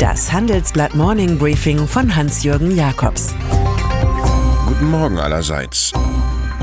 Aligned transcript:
Das 0.00 0.32
Handelsblatt 0.32 0.94
Morning 0.94 1.36
Briefing 1.36 1.86
von 1.86 2.16
Hans-Jürgen 2.16 2.74
Jakobs. 2.74 3.34
Guten 4.66 4.90
Morgen 4.90 5.18
allerseits. 5.18 5.92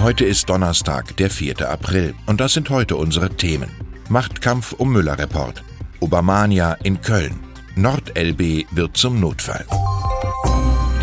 Heute 0.02 0.26
ist 0.26 0.50
Donnerstag, 0.50 1.16
der 1.18 1.30
4. 1.30 1.70
April, 1.70 2.16
und 2.26 2.42
das 2.42 2.54
sind 2.54 2.72
heute 2.72 2.96
unsere 2.96 3.30
Themen. 3.30 3.70
Machtkampf 4.10 4.74
um 4.74 4.92
Müller-Report. 4.92 5.64
Obamania 6.00 6.74
in 6.82 7.00
Köln. 7.00 7.40
NordLB 7.76 8.66
wird 8.72 8.98
zum 8.98 9.20
Notfall. 9.20 9.68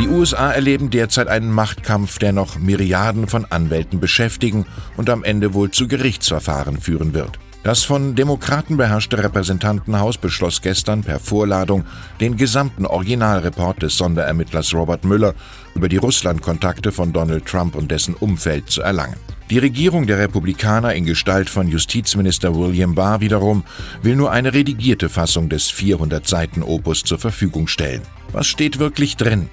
Die 0.00 0.08
USA 0.08 0.50
erleben 0.50 0.90
derzeit 0.90 1.28
einen 1.28 1.52
Machtkampf, 1.52 2.18
der 2.18 2.32
noch 2.32 2.58
Myriaden 2.58 3.28
von 3.28 3.44
Anwälten 3.44 4.00
beschäftigen 4.00 4.66
und 4.96 5.08
am 5.08 5.22
Ende 5.22 5.54
wohl 5.54 5.70
zu 5.70 5.86
Gerichtsverfahren 5.86 6.80
führen 6.80 7.14
wird. 7.14 7.38
Das 7.64 7.82
von 7.82 8.14
Demokraten 8.14 8.76
beherrschte 8.76 9.16
Repräsentantenhaus 9.16 10.18
beschloss 10.18 10.60
gestern 10.60 11.02
per 11.02 11.18
Vorladung, 11.18 11.84
den 12.20 12.36
gesamten 12.36 12.84
Originalreport 12.84 13.80
des 13.82 13.96
Sonderermittlers 13.96 14.74
Robert 14.74 15.06
Müller 15.06 15.34
über 15.74 15.88
die 15.88 15.96
Russlandkontakte 15.96 16.92
von 16.92 17.14
Donald 17.14 17.46
Trump 17.46 17.74
und 17.74 17.90
dessen 17.90 18.12
Umfeld 18.12 18.68
zu 18.68 18.82
erlangen. 18.82 19.16
Die 19.48 19.58
Regierung 19.58 20.06
der 20.06 20.18
Republikaner 20.18 20.94
in 20.94 21.06
Gestalt 21.06 21.48
von 21.48 21.66
Justizminister 21.68 22.54
William 22.54 22.94
Barr 22.94 23.22
wiederum 23.22 23.64
will 24.02 24.14
nur 24.14 24.30
eine 24.30 24.52
redigierte 24.52 25.08
Fassung 25.08 25.48
des 25.48 25.70
400 25.70 26.28
Seiten 26.28 26.62
Opus 26.62 27.02
zur 27.02 27.18
Verfügung 27.18 27.66
stellen. 27.66 28.02
Was 28.32 28.46
steht 28.46 28.78
wirklich 28.78 29.16
drin? 29.16 29.48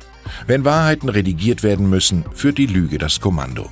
Wenn 0.47 0.65
Wahrheiten 0.65 1.07
redigiert 1.07 1.63
werden 1.63 1.89
müssen, 1.89 2.25
führt 2.33 2.57
die 2.57 2.67
Lüge 2.67 2.97
das 2.97 3.21
Kommando. 3.21 3.69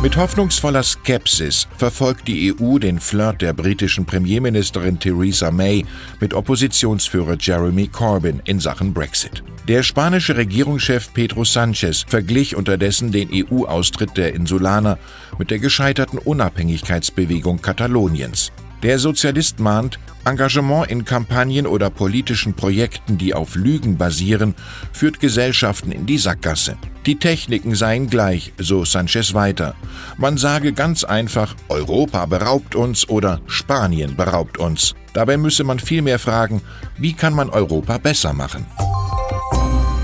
Mit 0.00 0.16
hoffnungsvoller 0.16 0.84
Skepsis 0.84 1.66
verfolgt 1.76 2.28
die 2.28 2.54
EU 2.54 2.78
den 2.78 3.00
Flirt 3.00 3.42
der 3.42 3.52
britischen 3.52 4.06
Premierministerin 4.06 5.00
Theresa 5.00 5.50
May 5.50 5.84
mit 6.20 6.34
Oppositionsführer 6.34 7.36
Jeremy 7.36 7.88
Corbyn 7.88 8.40
in 8.44 8.60
Sachen 8.60 8.94
Brexit. 8.94 9.42
Der 9.66 9.82
spanische 9.82 10.36
Regierungschef 10.36 11.12
Pedro 11.12 11.42
Sanchez 11.42 12.04
verglich 12.06 12.54
unterdessen 12.54 13.10
den 13.10 13.28
EU-Austritt 13.32 14.16
der 14.16 14.34
Insulaner 14.34 15.00
mit 15.36 15.50
der 15.50 15.58
gescheiterten 15.58 16.20
Unabhängigkeitsbewegung 16.20 17.60
Kataloniens. 17.60 18.52
Der 18.84 19.00
Sozialist 19.00 19.58
mahnt, 19.58 19.98
Engagement 20.24 20.88
in 20.88 21.04
Kampagnen 21.04 21.66
oder 21.66 21.90
politischen 21.90 22.54
Projekten, 22.54 23.18
die 23.18 23.34
auf 23.34 23.56
Lügen 23.56 23.96
basieren, 23.96 24.54
führt 24.92 25.18
Gesellschaften 25.18 25.90
in 25.90 26.06
die 26.06 26.18
Sackgasse. 26.18 26.76
Die 27.04 27.18
Techniken 27.18 27.74
seien 27.74 28.08
gleich, 28.08 28.52
so 28.56 28.84
Sanchez 28.84 29.34
weiter. 29.34 29.74
Man 30.16 30.36
sage 30.36 30.72
ganz 30.72 31.02
einfach, 31.02 31.56
Europa 31.68 32.26
beraubt 32.26 32.76
uns 32.76 33.08
oder 33.08 33.40
Spanien 33.46 34.14
beraubt 34.14 34.58
uns. 34.58 34.94
Dabei 35.12 35.38
müsse 35.38 35.64
man 35.64 35.80
vielmehr 35.80 36.20
fragen, 36.20 36.60
wie 36.98 37.14
kann 37.14 37.34
man 37.34 37.50
Europa 37.50 37.98
besser 37.98 38.32
machen? 38.32 38.64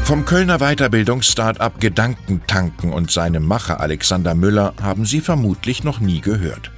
Vom 0.02 0.25
Kölner 0.25 0.58
Weiterbildungs-Startup 0.58 1.80
Gedankentanken 1.80 2.92
und 2.92 3.11
seinem 3.11 3.47
Macher 3.47 3.80
Alexander 3.80 4.34
Müller 4.34 4.75
haben 4.83 5.05
Sie 5.05 5.20
vermutlich 5.20 5.84
noch 5.84 6.00
nie 6.00 6.20
gehört. 6.20 6.70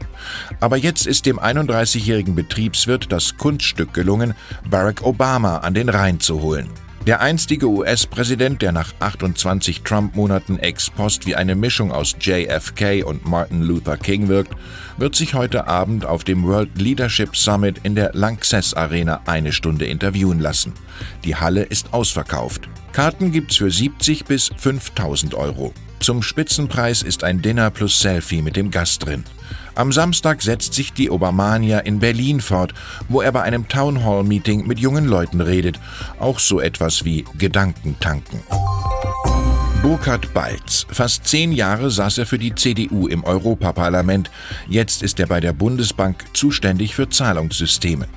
Aber 0.60 0.76
jetzt 0.76 1.06
ist 1.06 1.26
dem 1.26 1.38
31-jährigen 1.38 2.34
Betriebswirt 2.34 3.12
das 3.12 3.36
Kunststück 3.36 3.94
gelungen, 3.94 4.34
Barack 4.68 5.04
Obama 5.04 5.58
an 5.58 5.74
den 5.74 5.88
Rhein 5.88 6.20
zu 6.20 6.40
holen. 6.40 6.68
Der 7.06 7.20
einstige 7.20 7.68
US-Präsident, 7.68 8.62
der 8.62 8.72
nach 8.72 8.92
28 8.98 9.82
Trump-Monaten 9.82 10.58
ex 10.58 10.90
post 10.90 11.24
wie 11.24 11.36
eine 11.36 11.54
Mischung 11.54 11.92
aus 11.92 12.16
JFK 12.20 13.04
und 13.04 13.24
Martin 13.24 13.62
Luther 13.62 13.96
King 13.96 14.26
wirkt, 14.26 14.56
wird 14.96 15.14
sich 15.14 15.34
heute 15.34 15.68
Abend 15.68 16.04
auf 16.04 16.24
dem 16.24 16.42
World 16.42 16.80
Leadership 16.80 17.36
Summit 17.36 17.78
in 17.84 17.94
der 17.94 18.10
Lanxess 18.12 18.74
Arena 18.74 19.20
eine 19.26 19.52
Stunde 19.52 19.86
interviewen 19.86 20.40
lassen. 20.40 20.72
Die 21.24 21.36
Halle 21.36 21.62
ist 21.62 21.94
ausverkauft. 21.94 22.68
Karten 22.92 23.30
gibt's 23.30 23.58
für 23.58 23.70
70 23.70 24.24
bis 24.24 24.50
5000 24.56 25.34
Euro. 25.34 25.72
Zum 26.06 26.22
Spitzenpreis 26.22 27.02
ist 27.02 27.24
ein 27.24 27.42
Dinner 27.42 27.68
plus 27.72 27.98
Selfie 27.98 28.40
mit 28.40 28.54
dem 28.54 28.70
Gast 28.70 29.04
drin. 29.04 29.24
Am 29.74 29.90
Samstag 29.90 30.40
setzt 30.40 30.72
sich 30.72 30.92
die 30.92 31.10
Obamania 31.10 31.80
in 31.80 31.98
Berlin 31.98 32.40
fort, 32.40 32.74
wo 33.08 33.22
er 33.22 33.32
bei 33.32 33.42
einem 33.42 33.66
Townhall-Meeting 33.66 34.68
mit 34.68 34.78
jungen 34.78 35.06
Leuten 35.06 35.40
redet. 35.40 35.80
Auch 36.20 36.38
so 36.38 36.60
etwas 36.60 37.04
wie 37.04 37.24
Gedanken 37.36 37.96
tanken. 37.98 38.40
Burkhard 39.86 40.34
Balz. 40.34 40.84
Fast 40.90 41.28
zehn 41.28 41.52
Jahre 41.52 41.92
saß 41.92 42.18
er 42.18 42.26
für 42.26 42.40
die 42.40 42.52
CDU 42.52 43.06
im 43.06 43.22
Europaparlament. 43.22 44.32
Jetzt 44.68 45.00
ist 45.00 45.20
er 45.20 45.28
bei 45.28 45.38
der 45.38 45.52
Bundesbank 45.52 46.24
zuständig 46.32 46.96
für 46.96 47.08
Zahlungssysteme. 47.08 48.08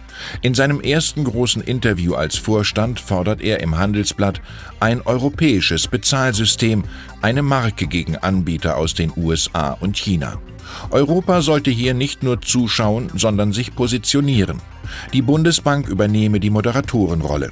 In 0.41 0.55
seinem 0.55 0.81
ersten 0.81 1.25
großen 1.25 1.61
Interview 1.61 2.15
als 2.15 2.37
Vorstand 2.37 2.99
fordert 2.99 3.41
er 3.41 3.59
im 3.59 3.77
Handelsblatt 3.77 4.41
ein 4.79 5.01
europäisches 5.01 5.87
Bezahlsystem, 5.87 6.85
eine 7.21 7.43
Marke 7.43 7.85
gegen 7.85 8.17
Anbieter 8.17 8.75
aus 8.75 8.95
den 8.95 9.13
USA 9.15 9.73
und 9.73 9.95
China. 9.95 10.39
Europa 10.89 11.43
sollte 11.43 11.69
hier 11.69 11.93
nicht 11.93 12.23
nur 12.23 12.41
zuschauen, 12.41 13.11
sondern 13.13 13.53
sich 13.53 13.75
positionieren. 13.75 14.59
Die 15.13 15.21
Bundesbank 15.21 15.87
übernehme 15.87 16.39
die 16.39 16.49
Moderatorenrolle. 16.49 17.51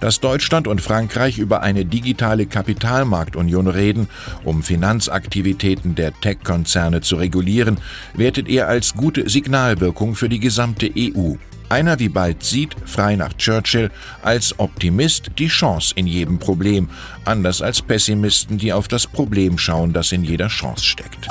Dass 0.00 0.20
Deutschland 0.20 0.68
und 0.68 0.80
Frankreich 0.80 1.38
über 1.38 1.62
eine 1.62 1.84
digitale 1.84 2.46
Kapitalmarktunion 2.46 3.66
reden, 3.66 4.08
um 4.44 4.62
Finanzaktivitäten 4.62 5.94
der 5.94 6.12
Tech-Konzerne 6.20 7.00
zu 7.00 7.16
regulieren, 7.16 7.78
wertet 8.14 8.48
er 8.48 8.68
als 8.68 8.94
gute 8.94 9.28
Signalwirkung 9.28 10.14
für 10.14 10.28
die 10.28 10.40
gesamte 10.40 10.90
EU. 10.96 11.34
Einer 11.68 11.98
wie 11.98 12.10
bald 12.10 12.42
sieht, 12.42 12.76
frei 12.84 13.16
nach 13.16 13.32
Churchill, 13.32 13.90
als 14.22 14.58
Optimist 14.58 15.30
die 15.38 15.48
Chance 15.48 15.94
in 15.96 16.06
jedem 16.06 16.38
Problem, 16.38 16.90
anders 17.24 17.62
als 17.62 17.80
Pessimisten, 17.80 18.58
die 18.58 18.74
auf 18.74 18.88
das 18.88 19.06
Problem 19.06 19.56
schauen, 19.56 19.94
das 19.94 20.12
in 20.12 20.22
jeder 20.22 20.48
Chance 20.48 20.84
steckt. 20.84 21.28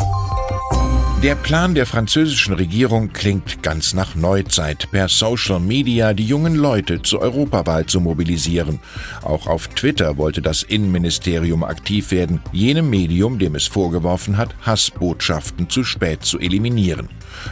Der 1.24 1.36
Plan 1.36 1.76
der 1.76 1.86
französischen 1.86 2.56
Regierung 2.56 3.14
klingt 3.14 3.62
ganz 3.62 3.94
nach 3.94 4.16
Neuzeit, 4.16 4.90
per 4.90 5.08
Social 5.08 5.59
Media 5.59 6.16
die 6.16 6.26
jungen 6.26 6.56
Leute 6.56 7.04
zur 7.04 7.22
Europawahl 7.22 7.86
zu 7.86 8.02
mobilisieren. 8.02 8.80
Auch 9.22 9.46
auf 9.46 9.68
Twitter 9.68 10.18
wollte 10.18 10.42
das 10.42 10.64
Innenministerium 10.64 11.64
aktiv 11.64 12.10
werden, 12.10 12.42
jenem 12.52 12.90
Medium, 12.90 13.38
dem 13.38 13.54
es 13.54 13.68
vorgeworfen 13.68 14.38
hat, 14.38 14.56
Hassbotschaften 14.66 15.70
zu 15.70 15.84
spät 15.84 16.24
zu 16.24 16.40
eliminieren. 16.40 17.08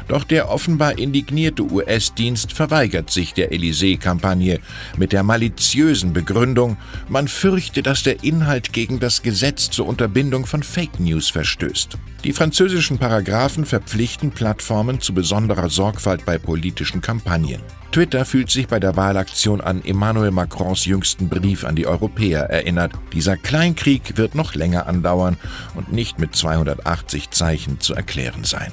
Doch 0.07 0.23
der 0.23 0.49
offenbar 0.49 0.97
indignierte 0.97 1.61
US-Dienst 1.61 2.53
verweigert 2.53 3.11
sich 3.11 3.35
der 3.35 3.51
Élysée-Kampagne 3.51 4.61
mit 4.97 5.11
der 5.11 5.21
maliziösen 5.21 6.11
Begründung, 6.11 6.77
man 7.07 7.27
fürchte, 7.27 7.83
dass 7.83 8.01
der 8.01 8.23
Inhalt 8.23 8.73
gegen 8.73 8.99
das 8.99 9.21
Gesetz 9.21 9.69
zur 9.69 9.87
Unterbindung 9.87 10.47
von 10.47 10.63
Fake 10.63 10.99
News 10.99 11.29
verstößt. 11.29 11.99
Die 12.25 12.33
französischen 12.33 12.97
Paragraphen 12.97 13.58
verpflichten 13.65 14.31
Plattformen 14.31 15.01
zu 15.01 15.13
besonderer 15.13 15.69
Sorgfalt 15.69 16.25
bei 16.25 16.37
politischen 16.37 17.01
Kampagnen. 17.01 17.61
Twitter 17.91 18.25
fühlt 18.25 18.49
sich 18.51 18.67
bei 18.67 18.79
der 18.79 18.95
Wahlaktion 18.95 19.61
an 19.61 19.83
Emmanuel 19.83 20.31
Macrons 20.31 20.85
jüngsten 20.85 21.29
Brief 21.29 21.63
an 21.63 21.75
die 21.75 21.87
Europäer 21.87 22.49
erinnert. 22.49 22.91
Dieser 23.13 23.37
Kleinkrieg 23.37 24.17
wird 24.17 24.35
noch 24.35 24.53
länger 24.53 24.87
andauern 24.87 25.37
und 25.75 25.91
nicht 25.91 26.19
mit 26.19 26.35
280 26.35 27.31
Zeichen 27.31 27.79
zu 27.79 27.95
erklären 27.95 28.43
sein. 28.43 28.71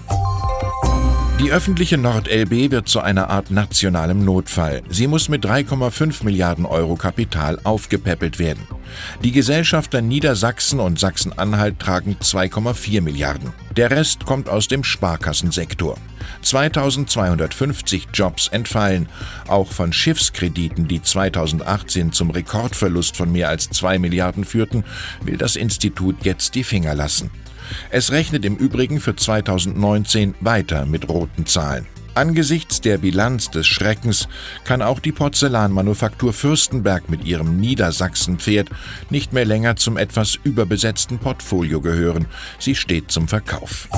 Die 1.41 1.51
öffentliche 1.51 1.99
NordLB 1.99 2.71
wird 2.71 2.89
zu 2.89 3.01
einer 3.01 3.29
Art 3.29 3.51
nationalem 3.51 4.25
Notfall. 4.25 4.83
Sie 4.89 5.07
muss 5.07 5.29
mit 5.29 5.45
3,5 5.45 6.25
Milliarden 6.25 6.65
Euro 6.65 6.97
Kapital 6.97 7.59
aufgepäppelt 7.63 8.39
werden. 8.39 8.67
Die 9.23 9.33
Gesellschafter 9.33 10.01
Niedersachsen 10.01 10.81
und 10.81 10.99
Sachsen-Anhalt 10.99 11.79
tragen 11.79 12.17
2,4 12.21 13.01
Milliarden. 13.01 13.53
Der 13.77 13.91
Rest 13.91 14.25
kommt 14.25 14.49
aus 14.49 14.69
dem 14.69 14.85
Sparkassensektor. 14.85 15.97
2250 16.43 18.09
Jobs 18.13 18.49
entfallen. 18.49 19.09
Auch 19.49 19.73
von 19.73 19.93
Schiffskrediten, 19.93 20.88
die 20.88 21.03
2018 21.03 22.12
zum 22.12 22.31
Rekordverlust 22.31 23.17
von 23.17 23.31
mehr 23.31 23.49
als 23.49 23.71
2 23.71 23.99
Milliarden 23.99 24.44
führten, 24.44 24.85
will 25.23 25.37
das 25.37 25.56
Institut 25.56 26.25
jetzt 26.25 26.55
die 26.55 26.65
Finger 26.65 26.94
lassen. 26.94 27.31
Es 27.91 28.12
rechnet 28.12 28.44
im 28.44 28.56
Übrigen 28.56 29.00
für 29.00 29.17
2019 29.17 30.35
weiter 30.41 30.87
mit 30.87 31.09
roten 31.09 31.47
Zahlen. 31.47 31.87
Angesichts 32.17 32.81
der 32.81 32.97
Bilanz 32.97 33.51
des 33.51 33.67
Schreckens 33.67 34.27
kann 34.65 34.81
auch 34.81 35.01
die 35.01 35.13
Porzellanmanufaktur 35.13 36.33
Fürstenberg 36.33 37.11
mit 37.11 37.27
ihrem 37.27 37.59
Niedersachsenpferd 37.59 38.71
nicht 39.11 39.35
mehr 39.35 39.45
länger 39.45 39.77
zum 39.77 39.99
etwas 39.99 40.35
überbesetzten 40.43 41.19
Portfolio 41.19 41.83
gehören. 41.83 42.25
Sie 42.59 42.75
steht 42.75 43.11
zum 43.11 43.29
Verkauf. 43.29 43.91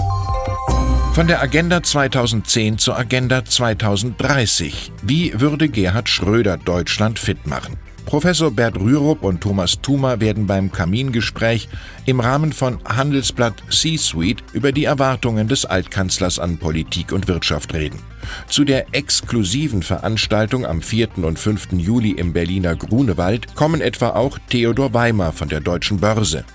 Von 1.12 1.28
der 1.28 1.40
Agenda 1.40 1.80
2010 1.80 2.78
zur 2.78 2.98
Agenda 2.98 3.44
2030. 3.44 4.90
Wie 5.04 5.40
würde 5.40 5.68
Gerhard 5.68 6.08
Schröder 6.08 6.56
Deutschland 6.56 7.20
fit 7.20 7.46
machen? 7.46 7.76
Professor 8.08 8.50
Bert 8.50 8.80
Rürup 8.80 9.22
und 9.22 9.42
Thomas 9.42 9.82
Thumer 9.82 10.18
werden 10.18 10.46
beim 10.46 10.72
Kamingespräch 10.72 11.68
im 12.06 12.20
Rahmen 12.20 12.54
von 12.54 12.78
Handelsblatt 12.86 13.62
C-Suite 13.68 14.42
über 14.54 14.72
die 14.72 14.84
Erwartungen 14.84 15.46
des 15.46 15.66
Altkanzlers 15.66 16.38
an 16.38 16.56
Politik 16.56 17.12
und 17.12 17.28
Wirtschaft 17.28 17.74
reden. 17.74 17.98
Zu 18.48 18.64
der 18.64 18.94
exklusiven 18.94 19.82
Veranstaltung 19.82 20.64
am 20.64 20.80
4. 20.80 21.18
und 21.18 21.38
5. 21.38 21.72
Juli 21.72 22.12
im 22.12 22.32
Berliner 22.32 22.76
Grunewald 22.76 23.54
kommen 23.54 23.82
etwa 23.82 24.08
auch 24.08 24.38
Theodor 24.48 24.94
Weimer 24.94 25.32
von 25.32 25.50
der 25.50 25.60
Deutschen 25.60 26.00
Börse, 26.00 26.46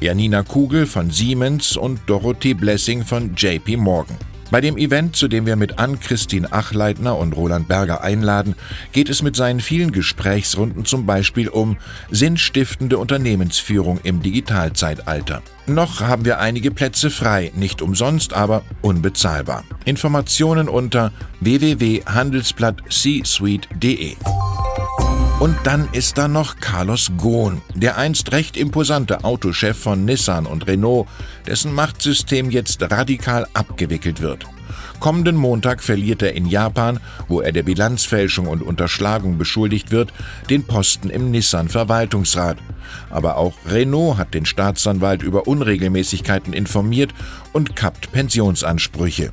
Janina 0.00 0.42
Kugel 0.42 0.86
von 0.86 1.12
Siemens 1.12 1.76
und 1.76 2.00
Dorothee 2.06 2.54
Blessing 2.54 3.04
von 3.04 3.32
JP 3.36 3.76
Morgan. 3.76 4.16
Bei 4.50 4.60
dem 4.60 4.76
Event, 4.76 5.16
zu 5.16 5.28
dem 5.28 5.46
wir 5.46 5.56
mit 5.56 5.78
Ann-Christine 5.78 6.52
Achleitner 6.52 7.16
und 7.16 7.34
Roland 7.34 7.68
Berger 7.68 8.02
einladen, 8.02 8.54
geht 8.92 9.08
es 9.08 9.22
mit 9.22 9.34
seinen 9.34 9.60
vielen 9.60 9.92
Gesprächsrunden 9.92 10.84
zum 10.84 11.04
Beispiel 11.04 11.48
um 11.48 11.78
sinnstiftende 12.10 12.98
Unternehmensführung 12.98 13.98
im 14.04 14.22
Digitalzeitalter. 14.22 15.42
Noch 15.66 16.00
haben 16.00 16.24
wir 16.24 16.38
einige 16.38 16.70
Plätze 16.70 17.10
frei, 17.10 17.50
nicht 17.56 17.82
umsonst, 17.82 18.34
aber 18.34 18.62
unbezahlbar. 18.82 19.64
Informationen 19.84 20.68
unter 20.68 21.10
www.handelsblatt-c-suite.de. 21.40 24.14
Und 25.38 25.54
dann 25.64 25.86
ist 25.92 26.16
da 26.16 26.28
noch 26.28 26.56
Carlos 26.60 27.12
Ghosn, 27.18 27.60
der 27.74 27.98
einst 27.98 28.32
recht 28.32 28.56
imposante 28.56 29.22
Autochef 29.22 29.76
von 29.76 30.06
Nissan 30.06 30.46
und 30.46 30.66
Renault, 30.66 31.06
dessen 31.46 31.74
Machtsystem 31.74 32.50
jetzt 32.50 32.82
radikal 32.82 33.46
abgewickelt 33.52 34.22
wird. 34.22 34.46
Kommenden 34.98 35.36
Montag 35.36 35.82
verliert 35.82 36.22
er 36.22 36.32
in 36.32 36.46
Japan, 36.46 37.00
wo 37.28 37.42
er 37.42 37.52
der 37.52 37.64
Bilanzfälschung 37.64 38.46
und 38.46 38.62
Unterschlagung 38.62 39.36
beschuldigt 39.36 39.90
wird, 39.90 40.10
den 40.48 40.64
Posten 40.64 41.10
im 41.10 41.30
Nissan-Verwaltungsrat. 41.30 42.56
Aber 43.10 43.36
auch 43.36 43.52
Renault 43.68 44.16
hat 44.16 44.32
den 44.32 44.46
Staatsanwalt 44.46 45.22
über 45.22 45.46
Unregelmäßigkeiten 45.46 46.54
informiert 46.54 47.12
und 47.52 47.76
kappt 47.76 48.10
Pensionsansprüche. 48.10 49.32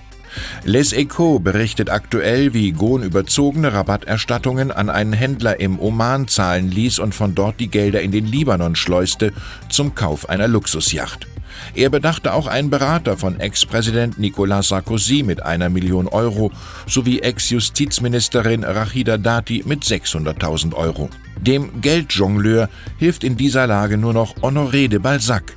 Les 0.64 0.94
Echo 0.94 1.40
berichtet 1.40 1.90
aktuell, 1.90 2.54
wie 2.54 2.72
Gohn 2.72 3.04
überzogene 3.04 3.74
Rabatterstattungen 3.74 4.72
an 4.72 4.90
einen 4.90 5.14
Händler 5.14 5.60
im 5.60 5.80
Oman 5.80 6.28
zahlen 6.28 6.72
ließ 6.72 7.00
und 7.00 7.14
von 7.14 7.36
dort 7.36 7.60
die 7.60 7.70
Gelder 7.70 8.02
in 8.02 8.12
den 8.12 8.26
Libanon 8.26 8.76
schleuste 8.76 9.34
zum 9.70 9.96
Kauf 9.96 10.30
einer 10.30 10.48
Luxusjacht. 10.48 11.28
Er 11.76 11.90
bedachte 11.90 12.34
auch 12.34 12.48
einen 12.48 12.70
Berater 12.70 13.18
von 13.18 13.40
Ex-Präsident 13.40 14.20
Nicolas 14.20 14.70
Sarkozy 14.70 15.24
mit 15.24 15.44
einer 15.44 15.70
Million 15.70 16.08
Euro 16.08 16.52
sowie 16.88 17.20
Ex-Justizministerin 17.20 18.64
Rachida 18.64 19.18
Dati 19.18 19.64
mit 19.66 19.84
600.000 19.84 20.74
Euro. 20.74 21.10
Dem 21.40 21.82
Geldjongleur 21.82 22.70
hilft 22.98 23.24
in 23.24 23.38
dieser 23.38 23.68
Lage 23.68 23.98
nur 23.98 24.14
noch 24.14 24.36
Honoré 24.38 24.88
de 24.88 25.00
Balzac. 25.00 25.56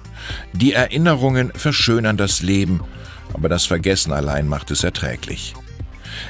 Die 0.52 0.72
Erinnerungen 0.72 1.52
verschönern 1.54 2.16
das 2.16 2.42
Leben 2.42 2.80
aber 3.32 3.48
das 3.48 3.66
Vergessen 3.66 4.12
allein 4.12 4.48
macht 4.48 4.70
es 4.70 4.84
erträglich. 4.84 5.54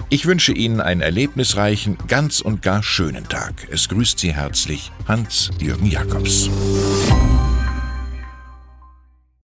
Ich 0.08 0.26
wünsche 0.26 0.52
Ihnen 0.52 0.80
einen 0.80 1.00
erlebnisreichen, 1.00 1.96
ganz 2.08 2.40
und 2.40 2.62
gar 2.62 2.82
schönen 2.82 3.28
Tag. 3.28 3.68
Es 3.70 3.88
grüßt 3.88 4.18
Sie 4.18 4.34
herzlich 4.34 4.90
Hans-Jürgen 5.06 5.86
Jakobs. 5.86 6.50